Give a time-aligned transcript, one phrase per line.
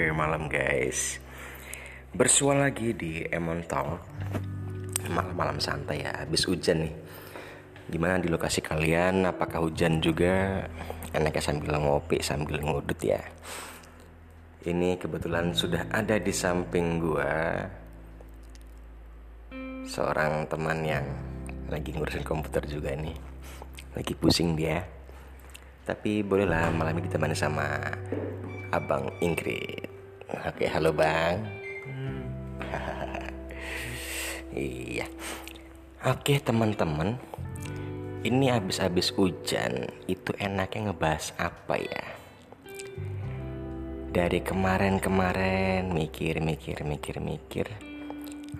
[0.00, 1.20] Oke malam guys.
[2.16, 4.00] Bersua lagi di Emon Talk.
[5.12, 6.94] Malam-malam santai ya Habis hujan nih.
[7.92, 9.28] Gimana di lokasi kalian?
[9.28, 10.64] Apakah hujan juga?
[11.12, 13.20] Enaknya sambil ngopi sambil ngudut ya.
[14.64, 17.60] Ini kebetulan sudah ada di samping gua
[19.84, 21.04] Seorang teman yang
[21.68, 23.20] Lagi ngurusin komputer juga nih.
[23.92, 24.80] Lagi pusing dia.
[25.84, 27.76] Tapi bolehlah malam ini ditemani sama
[28.72, 29.89] Abang Ingrid.
[30.30, 31.42] Oke, halo Bang.
[34.54, 35.10] iya.
[36.06, 37.18] Oke, teman-teman.
[38.22, 42.06] Ini habis-habis hujan, itu enaknya ngebahas apa ya?
[44.14, 47.66] Dari kemarin-kemarin mikir, mikir, mikir, mikir.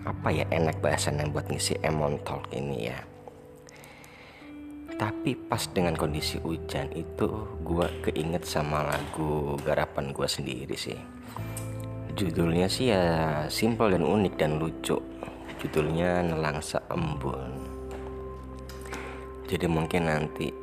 [0.03, 2.99] Apa ya enak bahasan yang buat ngisi Emon Talk ini ya?
[5.01, 7.25] Tapi pas dengan kondisi hujan itu
[7.65, 10.93] gue keinget sama lagu garapan gue sendiri sih.
[12.13, 13.01] Judulnya sih ya
[13.49, 15.01] simple dan unik dan lucu.
[15.57, 17.49] Judulnya Nelangsa Embun.
[19.49, 20.53] Jadi mungkin nanti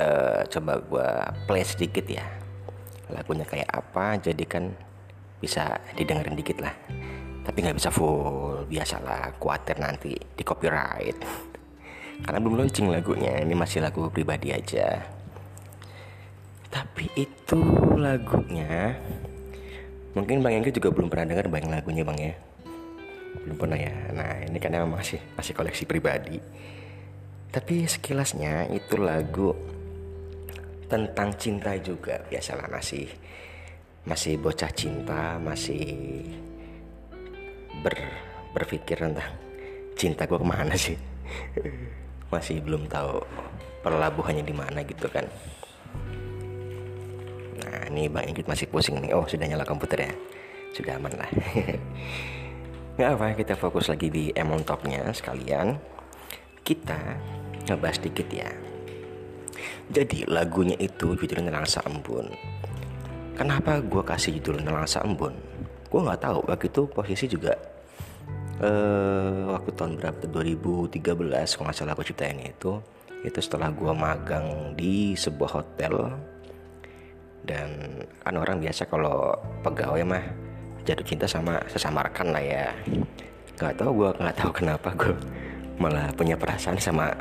[0.00, 1.08] uh, coba gue
[1.44, 2.24] play sedikit ya.
[3.12, 4.72] Lagunya kayak apa jadi kan
[5.36, 6.72] bisa didengerin dikit lah.
[7.44, 11.20] Tapi nggak bisa full biasalah khawatir nanti di copyright
[12.24, 15.04] karena belum launching lagunya ini masih lagu pribadi aja.
[16.72, 17.60] Tapi itu
[17.96, 18.96] lagunya
[20.16, 22.34] mungkin bang Enggi juga belum pernah dengar bang lagunya bang ya?
[23.44, 23.94] Belum pernah ya?
[24.16, 26.40] Nah ini emang masih masih koleksi pribadi.
[27.52, 29.52] Tapi sekilasnya itu lagu
[30.88, 32.20] tentang cinta juga.
[32.28, 33.08] Biasalah masih
[34.06, 35.82] masih bocah cinta masih
[37.82, 37.98] ber
[38.54, 39.34] berpikir tentang
[39.98, 40.94] cinta gue ke mana sih
[42.30, 43.22] masih belum tahu
[43.86, 45.26] perlabuhannya di mana gitu kan.
[47.62, 49.14] Nah ini bang Ingrid masih pusing nih.
[49.14, 50.12] Oh sudah nyala komputer ya?
[50.74, 51.30] Sudah aman lah.
[52.96, 55.78] Nggak apa kita fokus lagi di emon topnya sekalian.
[56.66, 56.98] Kita
[57.70, 58.50] ngebahas dikit ya.
[59.86, 62.26] Jadi lagunya itu judulnya Nelangsa Embun.
[63.38, 65.36] Kenapa gue kasih judul Nelangsa Embun?
[65.86, 66.42] Gue nggak tahu.
[66.50, 67.54] Waktu itu posisi juga
[68.62, 72.80] uh, waktu tahun berapa 2013 kalau nggak salah aku ceritain itu.
[73.24, 75.94] Itu setelah gue magang di sebuah hotel.
[77.46, 80.24] Dan kan orang biasa kalau pegawai mah
[80.86, 82.70] jatuh cinta sama sesama rekan lah ya.
[83.58, 85.16] Nggak tahu gue nggak tahu kenapa gue
[85.76, 87.12] malah punya perasaan sama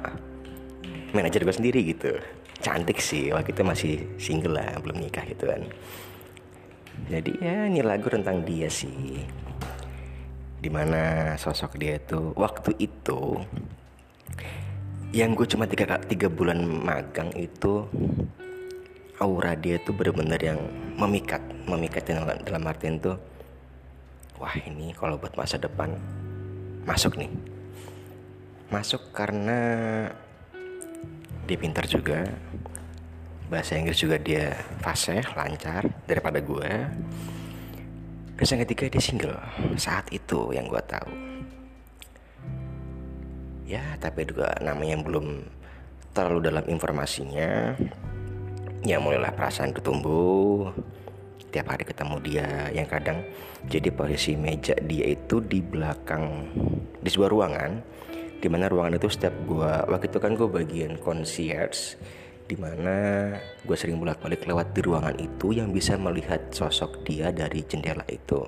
[1.13, 2.16] manajer gue sendiri gitu.
[2.63, 5.62] Cantik sih waktu itu masih single lah belum nikah gitu kan.
[7.12, 9.19] Jadi ya ini lagu tentang dia sih
[10.66, 13.38] di mana sosok dia itu waktu itu
[15.14, 17.86] yang gue cuma tiga, tiga bulan magang itu
[19.22, 20.59] aura dia tuh bener-bener yang
[20.98, 23.14] memikat memikat dalam, dalam artian tuh
[24.42, 25.94] wah ini kalau buat masa depan
[26.81, 27.30] masuk nih.
[28.74, 29.59] Masuk karena
[31.46, 32.25] dia pintar juga
[33.54, 36.72] bahasa Inggris juga dia fasih lancar daripada gue
[38.35, 39.40] Terus yang ketiga dia single
[39.79, 41.12] saat itu yang gue tahu.
[43.63, 45.47] Ya tapi juga namanya yang belum
[46.12, 47.79] terlalu dalam informasinya.
[48.84, 50.75] Ya mulailah perasaan itu tumbuh.
[51.50, 53.24] Tiap hari ketemu dia yang kadang
[53.72, 56.51] jadi posisi meja dia itu di belakang
[57.00, 57.72] di sebuah ruangan.
[58.44, 61.95] Di mana ruangan itu setiap gue waktu itu kan gue bagian concierge
[62.45, 63.33] di mana
[63.66, 68.45] gue sering bolak-balik lewat di ruangan itu yang bisa melihat sosok dia dari jendela itu.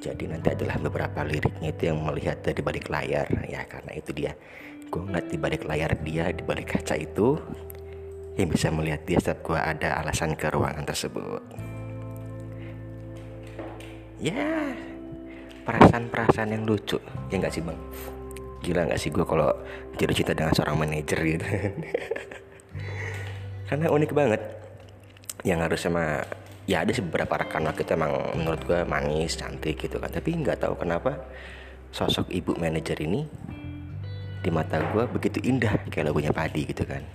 [0.00, 4.32] Jadi nanti adalah beberapa liriknya itu yang melihat dari balik layar ya karena itu dia
[4.90, 7.38] gue ngeliat di balik layar dia di balik kaca itu
[8.34, 11.44] yang bisa melihat dia saat gue ada alasan ke ruangan tersebut.
[14.18, 14.74] Ya
[15.62, 16.98] perasaan-perasaan yang lucu
[17.30, 17.78] ya nggak sih bang?
[18.64, 19.54] Gila nggak sih gue kalau
[20.00, 21.46] jatuh cinta dengan seorang manajer gitu.
[23.70, 24.42] karena unik banget.
[25.46, 26.04] Yang harus sama
[26.66, 30.10] ya ada beberapa rekan waktu itu emang menurut gue manis cantik gitu kan.
[30.10, 31.22] Tapi nggak tahu kenapa
[31.94, 33.22] sosok ibu manajer ini
[34.42, 37.06] di mata gue begitu indah kayak lagunya padi gitu kan.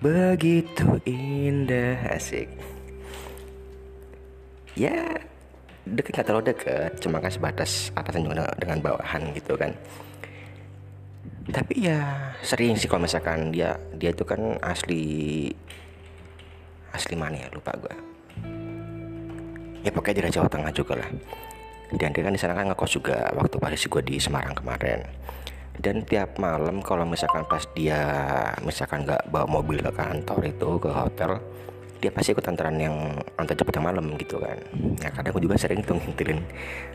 [0.00, 2.48] Begitu indah asik.
[4.74, 5.20] Ya
[5.84, 8.24] deket nggak terlalu deket cuma kan sebatas atasan
[8.56, 9.76] dengan bawahan gitu kan
[11.52, 15.52] tapi ya sering sih kalau misalkan dia dia itu kan asli
[16.94, 17.48] asli mana ya?
[17.52, 18.14] Lupa gue
[19.84, 21.10] ya pokoknya dari Jawa Tengah juga lah.
[21.94, 25.04] Dan dia kan di sana kan ngekos juga waktu posisi gue di Semarang kemarin.
[25.78, 28.00] Dan tiap malam kalau misalkan pas dia
[28.64, 31.38] misalkan nggak bawa mobil ke kantor itu ke hotel
[32.04, 34.60] dia pasti ikut antaran yang antar jemput yang malam gitu kan.
[35.00, 36.36] Ya kadang gue juga sering tuh ngintilin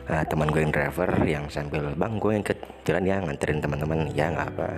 [0.06, 2.54] uh, teman gue yang driver yang sambil bang gue yang ke
[2.86, 4.06] jalan ya nganterin teman-teman.
[4.14, 4.70] Ya nggak apa.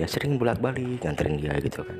[0.00, 1.98] Ya sering bolak balik nganterin dia gitu kan.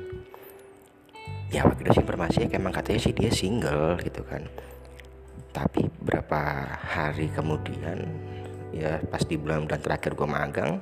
[1.53, 4.49] Ya waktu itu informasi emang katanya sih dia single gitu kan.
[5.53, 8.09] Tapi berapa hari kemudian
[8.73, 10.81] ya pas di bulan-bulan terakhir gue magang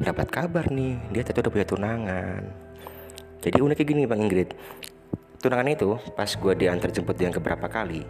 [0.00, 2.40] dapat kabar nih dia tadi udah punya tunangan.
[3.44, 4.50] Jadi uniknya gini bang Ingrid
[5.46, 8.02] tunangan itu pas gue diantar jemput yang keberapa kali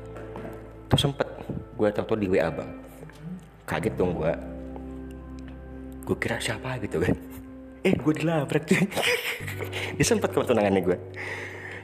[0.89, 1.29] tuh sempet
[1.77, 2.71] gue tau di WA bang.
[3.69, 4.33] Kaget dong gue
[6.09, 7.13] gue kira siapa gitu kan.
[7.85, 8.81] Eh gue dilabrak tuh
[10.01, 10.99] dia sempet ke tunangannya gue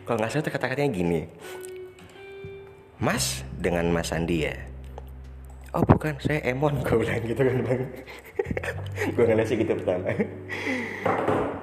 [0.09, 1.21] kalau nggak salah tuh kata-katanya gini.
[2.97, 4.57] Mas dengan Mas Andi ya.
[5.77, 7.83] Oh bukan saya Emon gue bilang gitu kan bang.
[9.17, 10.13] Gue ngasih gitu pertama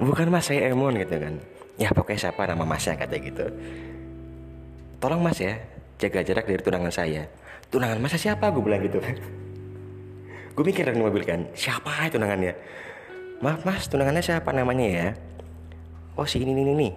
[0.00, 1.36] Bukan mas saya Emon gitu kan.
[1.76, 3.46] Ya pokoknya siapa nama masnya kata gitu.
[5.00, 5.60] Tolong mas ya
[6.00, 7.28] jaga jarak dari tunangan saya.
[7.68, 8.48] Tunangan masa siapa?
[8.48, 8.98] Gue bilang gitu.
[9.06, 9.16] Kan
[10.50, 12.52] gue mikir dari mobil kan siapa itu tunangannya?
[13.40, 15.08] Maaf mas tunangannya siapa namanya ya?
[16.20, 16.92] Oh si ini ini nih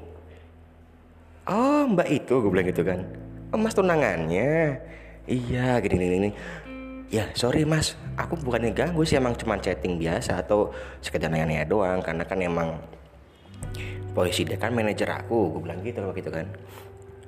[1.47, 3.03] oh mbak itu gue bilang gitu kan.
[3.51, 4.79] Oh mas tunangannya?
[5.23, 6.29] Iya gini gini, gini.
[7.13, 7.93] Ya sorry mas.
[8.17, 12.01] Aku bukannya ganggu sih emang cuma chatting biasa atau sekedar nanya-nanya doang.
[12.01, 12.81] Karena kan emang
[14.17, 15.53] polisi dia kan manajer aku.
[15.53, 16.49] Gue bilang gitu loh gitu kan.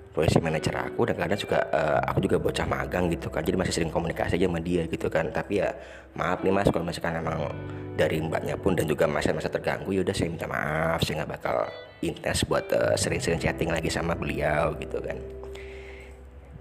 [0.10, 3.46] Polisi manajer aku dan kadang juga uh, aku juga bocah magang gitu kan.
[3.46, 5.30] Jadi masih sering komunikasi aja sama dia gitu kan.
[5.30, 5.70] Tapi ya
[6.18, 7.54] maaf nih mas kalau misalkan emang
[7.94, 11.06] dari mbaknya pun dan juga masa-masa terganggu ya udah saya minta maaf.
[11.06, 11.58] Saya nggak bakal
[12.02, 15.20] intens buat uh, sering-sering chatting lagi sama beliau gitu kan.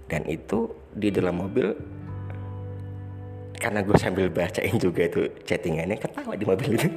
[0.05, 1.73] Dan itu di dalam mobil
[3.65, 6.85] karena gue sambil bacain juga itu chattingannya ketawa di mobil itu.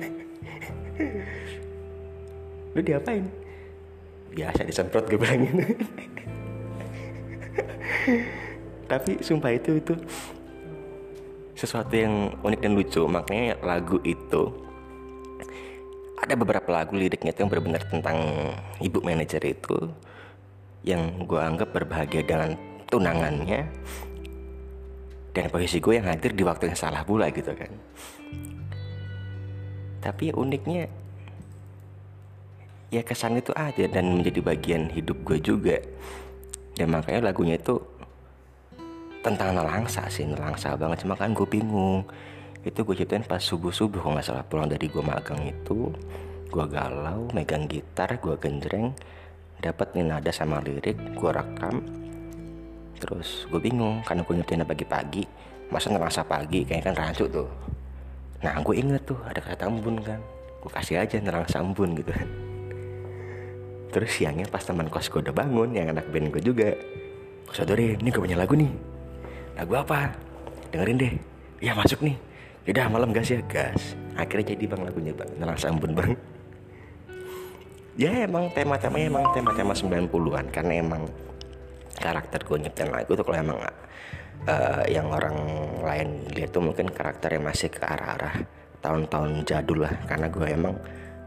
[2.76, 3.24] Lu diapain?
[4.36, 5.64] Biasa disemprot gue bilangin.
[8.92, 9.96] Tapi sumpah itu itu
[11.56, 13.00] sesuatu yang unik dan lucu.
[13.08, 14.52] Makanya lagu itu
[16.20, 18.18] ada beberapa lagu liriknya itu yang benar-benar tentang
[18.84, 19.88] ibu manajer itu
[20.84, 22.60] yang gue anggap berbahagia dengan
[22.92, 23.64] tunangannya
[25.38, 27.70] dan posisi gue yang hadir di waktu yang salah pula gitu kan.
[30.02, 30.90] Tapi uniknya
[32.90, 35.78] ya kesan itu aja dan menjadi bagian hidup gue juga.
[36.74, 37.78] Dan makanya lagunya itu
[39.22, 41.06] tentang nelangsa sih nelangsa banget.
[41.06, 42.02] Cuma kan gue bingung.
[42.66, 45.94] Itu gue ciptain pas subuh subuh kalau nggak salah pulang dari gue magang itu
[46.48, 48.96] gue galau megang gitar gue genjreng
[49.60, 51.84] dapat nada sama lirik gue rekam
[52.98, 55.22] terus gue bingung karena gue nyiptain pagi-pagi
[55.68, 57.48] masa nelangsa pagi kayaknya kan rancu tuh.
[58.42, 60.20] Nah gue inget tuh ada kata embun kan.
[60.58, 62.10] Gue kasih aja nerang sambun gitu.
[62.10, 62.28] Kan
[63.94, 66.68] Terus siangnya pas teman kos gue udah bangun Yang anak band gue juga
[67.48, 68.68] Saudari ini gue punya lagu nih.
[69.56, 70.12] Lagu apa?
[70.68, 71.12] Dengerin deh.
[71.64, 72.16] Ya masuk nih.
[72.68, 73.40] Yaudah malam gas ya.
[73.48, 73.96] Gas.
[74.20, 75.30] Akhirnya jadi bang lagunya bang.
[75.40, 76.12] Nerang sambun bang.
[77.98, 81.10] Ya emang tema-temanya emang tema-tema 90-an Karena emang
[81.98, 83.58] karakter gue nyiptain lagu tuh kalau emang
[84.46, 85.36] uh, yang orang
[85.82, 88.46] lain lihat tuh mungkin karakter yang masih ke arah-arah
[88.78, 89.94] tahun-tahun jadul lah.
[90.06, 90.74] Karena gue emang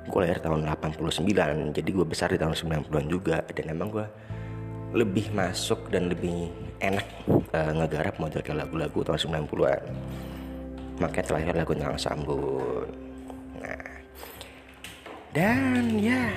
[0.07, 3.43] gue lahir tahun 89 jadi gue besar di tahun 90-an juga.
[3.51, 4.07] Dan emang gue
[4.91, 6.51] lebih masuk dan lebih
[6.83, 7.07] enak
[7.55, 9.81] uh, ngegarap model kayak lagu-lagu tahun 90-an
[10.99, 12.89] makanya terakhir lagu Nang Sambun
[13.61, 13.87] nah
[15.31, 16.27] dan ya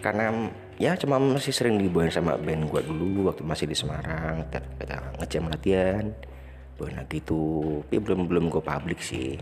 [0.00, 4.62] karena ya cuma masih sering dibawain sama band gue dulu waktu masih di Semarang kita,
[4.78, 6.06] kita ngejam latihan.
[6.78, 9.34] Bawain lagi tuh tapi belum belum gue publik sih.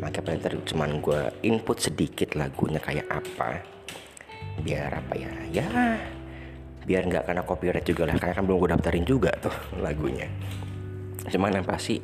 [0.00, 3.60] Maka paling tadi cuman gue input sedikit lagunya kayak apa
[4.58, 5.68] biar apa ya ya
[6.82, 9.52] biar nggak kena copyright juga lah karena kan belum gue daftarin juga tuh
[9.84, 10.24] lagunya.
[11.28, 12.00] Cuman yang pasti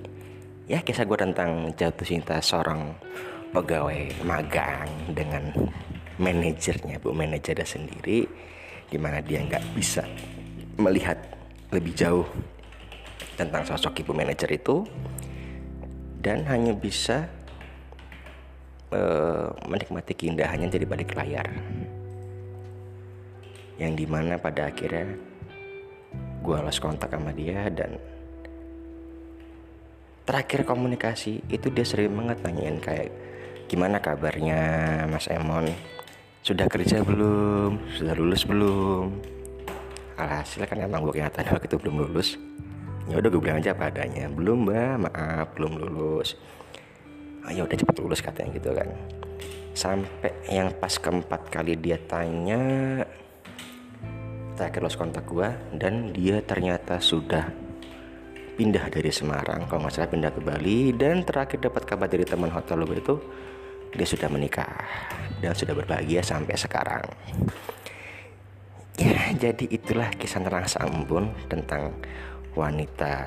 [0.68, 2.92] ya kisah gue tentang jatuh cinta seorang
[3.56, 5.48] pegawai magang dengan
[6.18, 8.26] manajernya bu manajernya sendiri
[8.88, 10.06] di mana dia nggak bisa
[10.78, 11.18] melihat
[11.74, 12.26] lebih jauh
[13.34, 14.86] tentang sosok ibu manajer itu
[16.22, 17.26] dan hanya bisa
[18.94, 21.48] uh, menikmati keindahannya dari balik layar.
[23.76, 25.18] Yang di mana pada akhirnya
[26.40, 27.98] gue lost kontak sama dia dan
[30.24, 33.10] terakhir komunikasi itu dia sering banget nanyain kayak
[33.68, 34.60] gimana kabarnya
[35.10, 35.68] Mas Emon
[36.44, 37.80] sudah kerja belum?
[37.96, 39.08] Sudah lulus belum?
[40.20, 42.36] Alhasil kan emang gue kenyataan waktu itu belum lulus.
[43.08, 45.08] Ya udah gue bilang aja padanya belum mbak.
[45.08, 46.36] Maaf belum lulus.
[47.48, 48.92] Ayo ah, udah cepet lulus katanya gitu kan.
[49.72, 52.60] Sampai yang pas keempat kali dia tanya
[54.54, 55.48] terakhir lost kontak gue
[55.80, 57.48] dan dia ternyata sudah
[58.60, 59.64] pindah dari Semarang.
[59.64, 60.92] Kalau nggak salah pindah ke Bali.
[60.92, 63.16] Dan terakhir dapat kabar dari teman hotel gue itu
[63.94, 64.70] dia sudah menikah
[65.38, 67.06] dan sudah berbahagia sampai sekarang.
[68.94, 71.94] Ya jadi itulah kisah tentang Sambun tentang
[72.54, 73.26] wanita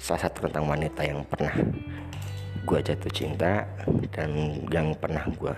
[0.00, 1.52] salah satu tentang wanita yang pernah
[2.62, 3.68] gue jatuh cinta
[4.10, 4.32] dan
[4.72, 5.52] yang pernah gue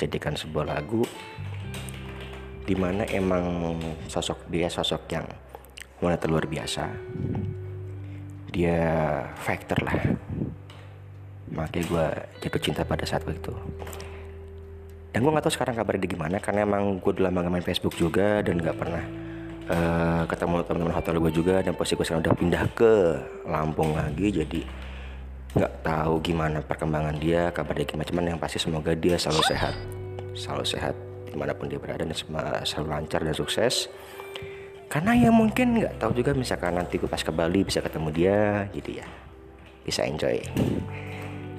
[0.00, 1.04] jadikan sebuah lagu
[2.64, 3.76] di mana emang
[4.08, 5.26] sosok dia sosok yang
[6.00, 6.84] wanita luar biasa.
[8.54, 8.80] Dia
[9.36, 9.98] factor lah
[11.54, 12.06] makanya gue
[12.44, 13.54] jatuh cinta pada saat itu
[15.14, 17.94] dan gue gak tahu sekarang kabar dia gimana karena emang gue udah lama main Facebook
[17.94, 19.04] juga dan gak pernah
[19.70, 22.92] uh, ketemu teman-teman hotel gue juga dan posisi gue sekarang udah pindah ke
[23.46, 24.62] Lampung lagi jadi
[25.54, 28.06] nggak tahu gimana perkembangan dia kabar dia gimana.
[28.10, 29.74] Cuman yang pasti semoga dia selalu sehat
[30.34, 30.94] selalu sehat
[31.30, 32.14] di mana pun dia berada dan
[32.66, 33.86] selalu lancar dan sukses.
[34.90, 38.66] Karena ya mungkin nggak tahu juga misalkan nanti gue pas ke Bali bisa ketemu dia
[38.74, 39.06] jadi ya.
[39.86, 40.42] Bisa enjoy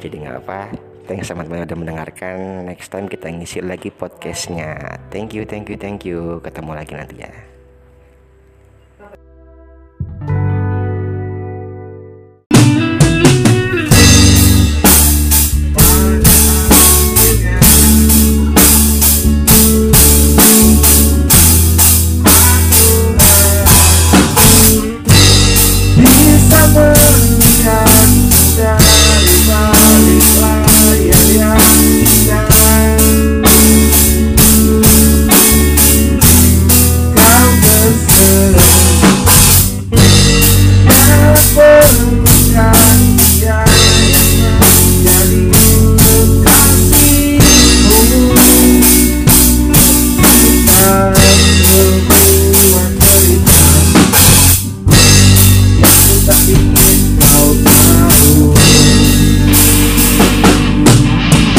[0.06, 0.60] jadi nggak apa
[1.06, 2.66] thanks teman-teman udah mendengarkan.
[2.66, 4.98] Next time kita ngisi lagi podcastnya.
[5.14, 6.42] Thank you thank you thank you.
[6.42, 7.55] Ketemu lagi nanti ya